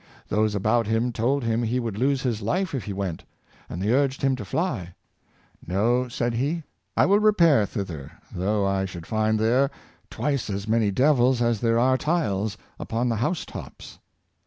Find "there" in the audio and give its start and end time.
9.37-9.69, 11.59-11.77